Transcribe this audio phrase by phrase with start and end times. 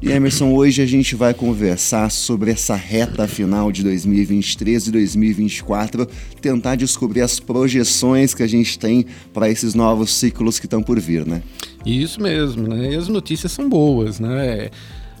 [0.00, 6.06] E Emerson, hoje a gente vai conversar sobre essa reta final de 2023 e 2024,
[6.40, 11.00] tentar descobrir as projeções que a gente tem para esses novos ciclos que estão por
[11.00, 11.42] vir, né?
[11.84, 12.92] Isso mesmo, né?
[12.92, 14.68] E as notícias são boas, né?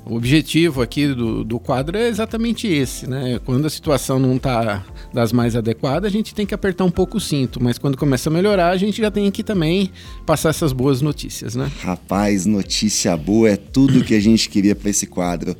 [0.08, 3.40] O objetivo aqui do, do quadro é exatamente esse, né?
[3.44, 7.16] Quando a situação não está das mais adequadas, a gente tem que apertar um pouco
[7.16, 9.90] o cinto, mas quando começa a melhorar, a gente já tem que também
[10.24, 11.68] passar essas boas notícias, né?
[11.80, 15.56] Rapaz, notícia boa é tudo que a gente queria para esse quadro.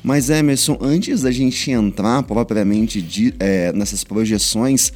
[0.00, 4.92] Mas Emerson, antes da gente entrar propriamente de, é, nessas projeções,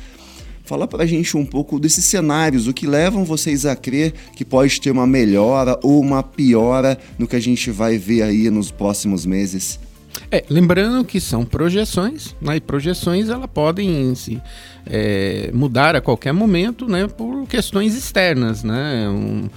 [0.72, 4.42] Fala para a gente um pouco desses cenários, o que levam vocês a crer que
[4.42, 8.70] pode ter uma melhora ou uma piora no que a gente vai ver aí nos
[8.70, 9.78] próximos meses.
[10.30, 14.40] É, lembrando que são projeções, né, e projeções ela podem se
[14.86, 19.50] é, mudar a qualquer momento, né, por questões externas, né, um,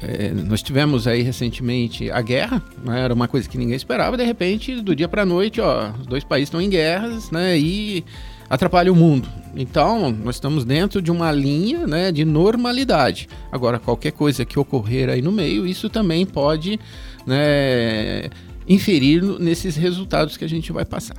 [0.00, 4.24] é, nós tivemos aí recentemente a guerra, né, era uma coisa que ninguém esperava, de
[4.24, 8.04] repente, do dia para a noite, ó, os dois países estão em guerras, né, e
[8.48, 9.28] atrapalha o mundo.
[9.56, 13.28] Então, nós estamos dentro de uma linha né, de normalidade.
[13.50, 16.78] Agora, qualquer coisa que ocorrer aí no meio, isso também pode
[17.26, 18.30] né,
[18.68, 21.16] inferir nesses resultados que a gente vai passar.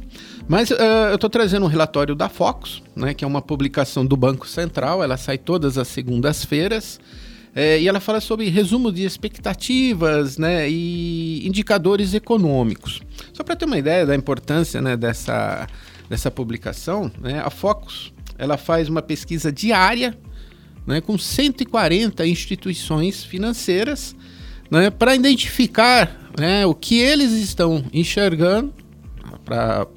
[0.47, 0.75] Mas uh,
[1.09, 5.03] eu estou trazendo um relatório da Focus, né, que é uma publicação do Banco Central,
[5.03, 6.99] ela sai todas as segundas-feiras.
[7.57, 13.01] É, e ela fala sobre resumo de expectativas né, e indicadores econômicos.
[13.31, 15.65] Só para ter uma ideia da importância né, dessa,
[16.09, 20.17] dessa publicação, né, a Focus ela faz uma pesquisa diária
[20.85, 24.15] né, com 140 instituições financeiras
[24.69, 28.73] né, para identificar né, o que eles estão enxergando
[29.43, 29.87] para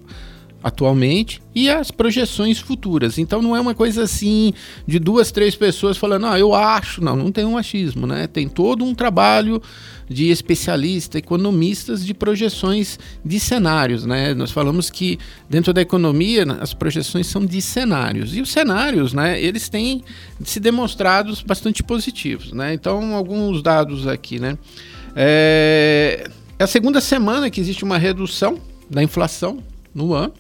[0.69, 3.19] atualmente e as projeções futuras.
[3.19, 4.53] Então não é uma coisa assim
[4.87, 7.03] de duas, três pessoas falando, ah, eu acho.
[7.03, 8.27] Não, não tem um achismo, né?
[8.27, 9.61] Tem todo um trabalho
[10.09, 14.35] de especialistas, economistas de projeções de cenários, né?
[14.35, 15.19] Nós falamos que
[15.51, 19.41] dentro da economia as projeções são de cenários e os cenários, né?
[19.41, 20.03] Eles têm
[20.45, 22.73] se demonstrados bastante positivos, né?
[22.73, 24.57] Então alguns dados aqui, né?
[25.15, 28.59] É, é a segunda semana que existe uma redução
[28.89, 29.63] da inflação
[29.95, 30.33] no ano.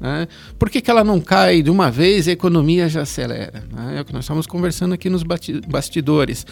[0.00, 0.28] Né?
[0.58, 3.64] Por que, que ela não cai de uma vez e a economia já acelera?
[3.72, 3.98] Né?
[3.98, 6.46] É o que nós estamos conversando aqui nos bastidores.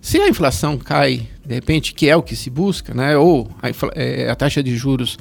[0.00, 3.16] Se a inflação cai, de repente, que é o que se busca, né?
[3.16, 5.18] ou a, é, a taxa de juros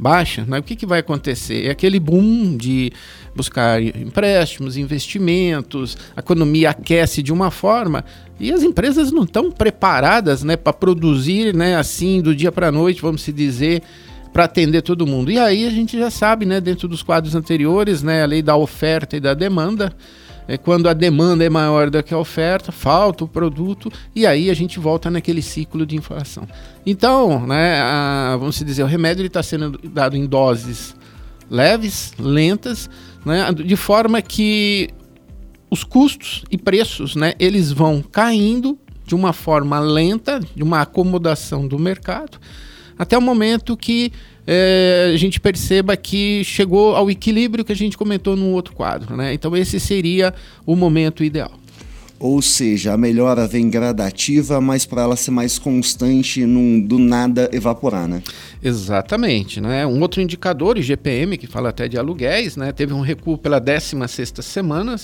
[0.00, 0.58] baixa, né?
[0.58, 1.66] o que, que vai acontecer?
[1.66, 2.92] É aquele boom de
[3.34, 8.04] buscar empréstimos, investimentos, a economia aquece de uma forma
[8.38, 12.72] e as empresas não estão preparadas né, para produzir né, assim do dia para a
[12.72, 13.82] noite, vamos se dizer,
[14.32, 15.30] para atender todo mundo.
[15.30, 18.56] E aí a gente já sabe, né, dentro dos quadros anteriores, né, a lei da
[18.56, 19.92] oferta e da demanda,
[20.48, 24.50] é quando a demanda é maior do que a oferta, falta o produto e aí
[24.50, 26.48] a gente volta naquele ciclo de inflação.
[26.84, 30.96] Então, né, a, vamos dizer, o remédio está sendo dado em doses
[31.50, 32.88] leves, lentas,
[33.24, 34.88] né, de forma que
[35.70, 41.68] os custos e preços, né, eles vão caindo de uma forma lenta, de uma acomodação
[41.68, 42.38] do mercado
[43.02, 44.12] até o momento que
[44.46, 49.16] é, a gente perceba que chegou ao equilíbrio que a gente comentou no outro quadro.
[49.16, 49.34] Né?
[49.34, 50.32] Então, esse seria
[50.64, 51.50] o momento ideal.
[52.20, 57.50] Ou seja, a melhora vem gradativa, mas para ela ser mais constante, não do nada
[57.52, 58.22] evaporar, né?
[58.62, 59.60] Exatamente.
[59.60, 59.84] Né?
[59.84, 62.70] Um outro indicador, IGPM, que fala até de aluguéis, né?
[62.70, 64.94] teve um recuo pela 16 sexta semana,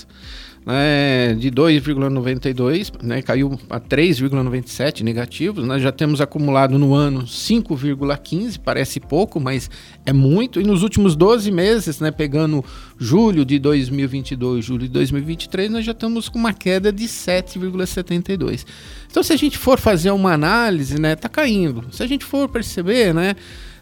[0.65, 5.65] né, de 2,92, né, caiu a 3,97 negativos.
[5.65, 9.69] Nós já temos acumulado no ano 5,15, parece pouco, mas
[10.05, 10.59] é muito.
[10.61, 12.63] E nos últimos 12 meses, né, pegando
[12.97, 18.65] julho de 2022, julho de 2023, nós já estamos com uma queda de 7,72.
[19.09, 21.85] Então, se a gente for fazer uma análise, né, tá caindo.
[21.91, 23.35] Se a gente for perceber, né,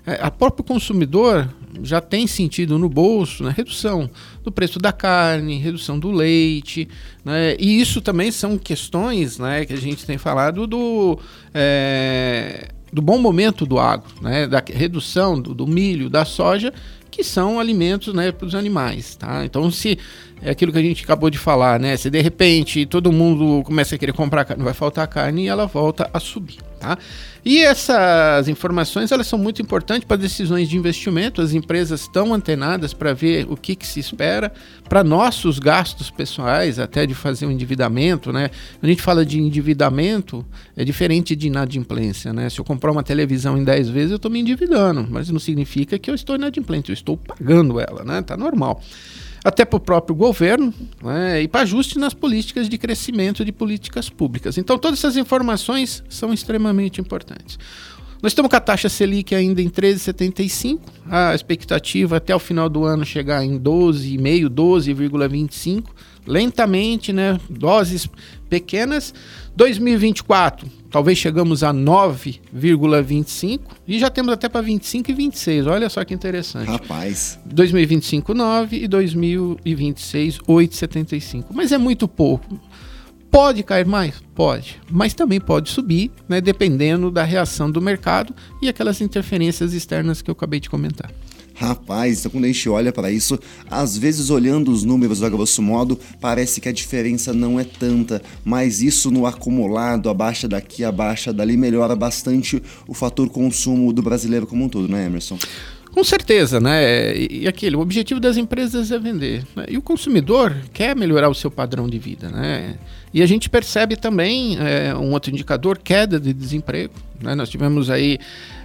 [0.06, 1.50] é, a próprio consumidor
[1.84, 4.10] já tem sentido no bolso né, redução
[4.44, 6.88] do preço da carne, redução do leite,
[7.24, 11.20] né, e isso também são questões né, que a gente tem falado do,
[11.54, 16.74] é, do bom momento do agro, né, da redução do, do milho, da soja,
[17.12, 19.16] que são alimentos né, para os animais.
[19.16, 19.44] Tá?
[19.44, 19.98] Então, se
[20.42, 21.98] é aquilo que a gente acabou de falar, né?
[21.98, 25.66] Se de repente todo mundo começa a querer comprar carne, vai faltar carne e ela
[25.66, 26.58] volta a subir.
[26.80, 26.96] Tá?
[27.44, 31.42] E essas informações elas são muito importantes para decisões de investimento.
[31.42, 34.52] As empresas estão antenadas para ver o que, que se espera
[34.88, 38.32] para nossos gastos pessoais, até de fazer um endividamento.
[38.32, 38.52] Né?
[38.82, 40.46] A gente fala de endividamento,
[40.76, 42.32] é diferente de inadimplência.
[42.32, 42.48] Né?
[42.50, 45.98] Se eu comprar uma televisão em 10 vezes, eu estou me endividando, mas não significa
[45.98, 48.22] que eu estou inadimplente, eu estou pagando ela, né?
[48.22, 48.82] Tá normal
[49.48, 54.10] até para o próprio governo né, e para ajuste nas políticas de crescimento de políticas
[54.10, 54.58] públicas.
[54.58, 57.58] Então, todas essas informações são extremamente importantes.
[58.22, 60.80] Nós estamos com a taxa Selic ainda em 13,75,
[61.10, 65.84] a expectativa até o final do ano chegar em 12,5, 12,25
[66.26, 67.40] lentamente, né?
[67.50, 68.08] Doses
[68.50, 69.14] pequenas.
[69.56, 75.68] 2024, talvez chegamos a 9,25 e já temos até para 25 e 26.
[75.68, 76.68] Olha só que interessante.
[76.68, 77.40] Rapaz.
[77.46, 81.46] 2025 9 e 2026 8,75.
[81.52, 82.60] Mas é muito pouco.
[83.30, 84.16] Pode cair mais?
[84.34, 84.82] Pode.
[84.90, 90.30] Mas também pode subir, né, dependendo da reação do mercado e aquelas interferências externas que
[90.30, 91.12] eu acabei de comentar.
[91.60, 95.60] Rapaz, então quando a gente olha para isso, às vezes olhando os números a grosso
[95.60, 101.34] modo, parece que a diferença não é tanta, mas isso no acumulado, abaixa daqui, abaixa
[101.34, 105.40] dali, melhora bastante o fator consumo do brasileiro como um todo, né, Emerson?
[105.98, 107.18] Com certeza, né?
[107.18, 109.44] E aquele, o objetivo das empresas é vender.
[109.56, 109.66] Né?
[109.68, 112.76] E o consumidor quer melhorar o seu padrão de vida, né?
[113.12, 116.94] E a gente percebe também é, um outro indicador, queda de desemprego.
[117.22, 117.36] Né?
[117.36, 118.20] Nós tivemos aí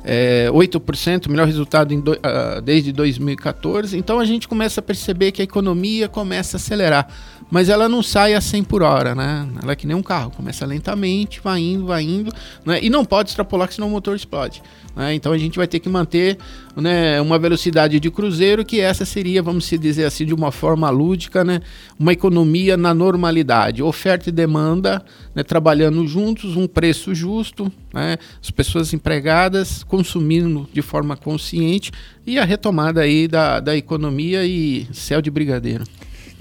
[0.05, 3.97] é, 8%, melhor resultado do, uh, desde 2014.
[3.97, 7.09] Então a gente começa a perceber que a economia começa a acelerar.
[7.51, 9.47] Mas ela não sai a 100 por hora, né?
[9.63, 12.33] Ela é que nem um carro, começa lentamente, vai indo, vai indo,
[12.65, 12.79] né?
[12.83, 14.63] e não pode extrapolar, que senão o motor explode.
[14.97, 15.13] Né?
[15.15, 16.39] Então a gente vai ter que manter
[16.75, 21.45] né, uma velocidade de cruzeiro, que essa seria, vamos dizer assim, de uma forma lúdica,
[21.45, 21.61] né,
[21.99, 23.83] uma economia na normalidade.
[23.83, 25.05] Oferta e demanda
[25.35, 31.91] né, trabalhando juntos, um preço justo, né, as pessoas empregadas consumindo de forma consciente
[32.27, 35.85] e a retomada aí da, da economia e céu de brigadeiro.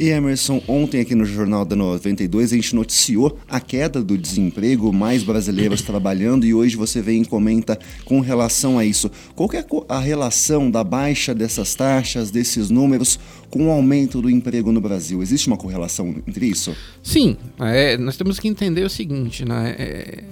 [0.01, 4.91] E Emerson, ontem aqui no Jornal da 92 a gente noticiou a queda do desemprego,
[4.91, 9.11] mais brasileiros trabalhando e hoje você vem e comenta com relação a isso.
[9.35, 13.19] Qual é a relação da baixa dessas taxas, desses números,
[13.51, 15.21] com o aumento do emprego no Brasil?
[15.21, 16.75] Existe uma correlação entre isso?
[17.03, 19.75] Sim, é, nós temos que entender o seguinte, né?
[19.77, 20.23] É,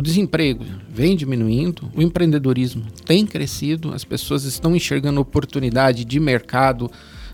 [0.00, 6.90] o desemprego vem diminuindo, o empreendedorismo tem crescido, as pessoas estão enxergando oportunidade de mercado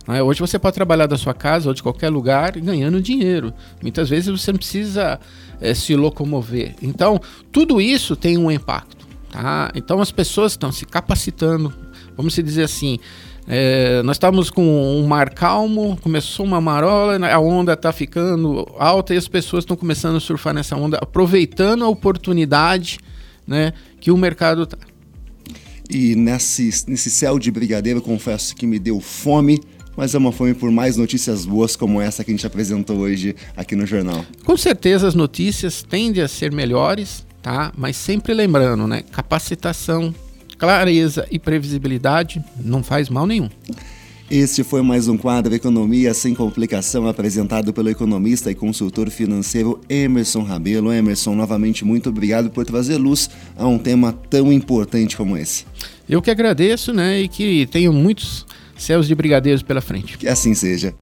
[0.06, 0.22] né?
[0.22, 3.52] Hoje você pode trabalhar da sua casa ou de qualquer lugar ganhando dinheiro.
[3.82, 5.18] Muitas vezes você não precisa
[5.60, 6.76] é, se locomover.
[6.80, 7.20] Então,
[7.50, 9.04] tudo isso tem um impacto.
[9.32, 9.72] Tá?
[9.74, 11.74] Então, as pessoas estão se capacitando.
[12.16, 13.00] Vamos dizer assim,
[13.48, 14.62] é, nós estávamos com
[14.98, 19.76] um mar calmo, começou uma marola, a onda está ficando alta e as pessoas estão
[19.76, 22.98] começando a surfar nessa onda, aproveitando a oportunidade
[23.46, 24.78] né, que o mercado está.
[25.88, 29.60] E nesse, nesse céu de brigadeiro, confesso que me deu fome
[29.96, 33.34] mas é uma fome por mais notícias boas como essa que a gente apresentou hoje
[33.56, 34.24] aqui no jornal.
[34.44, 37.72] Com certeza as notícias tendem a ser melhores, tá?
[37.74, 39.02] Mas sempre lembrando, né?
[39.10, 40.14] Capacitação,
[40.58, 43.48] clareza e previsibilidade não faz mal nenhum.
[44.28, 50.42] Este foi mais um quadro Economia Sem Complicação apresentado pelo economista e consultor financeiro Emerson
[50.42, 50.92] Rabelo.
[50.92, 55.64] Emerson, novamente muito obrigado por trazer luz a um tema tão importante como esse.
[56.08, 58.44] Eu que agradeço, né, e que tenho muitos
[58.76, 60.18] céus de brigadeiros pela frente.
[60.18, 60.92] Que assim seja.